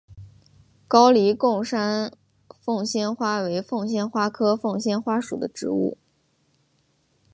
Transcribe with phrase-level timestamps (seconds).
[0.87, 2.11] 高黎贡山
[2.59, 5.95] 凤仙花为凤仙花科凤仙花属的植物。